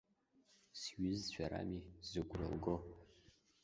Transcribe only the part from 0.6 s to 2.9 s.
Сҩызцәа рами, зыгәра лго.